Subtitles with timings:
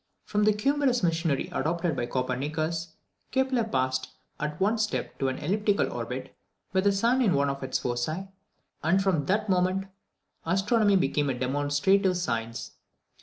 [0.25, 2.93] From the cumbrous machinery adopted by Copernicus,
[3.31, 6.35] Kepler passed, at one step, to an elliptical orbit,
[6.73, 8.27] with the sun in one of its foci,
[8.81, 9.85] and from that moment
[10.43, 12.71] astronomy became a demonstrative science.